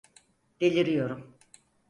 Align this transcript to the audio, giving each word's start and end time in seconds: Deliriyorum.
Deliriyorum. 0.61 1.37